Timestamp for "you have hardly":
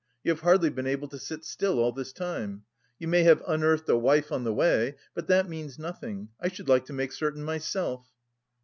0.23-0.71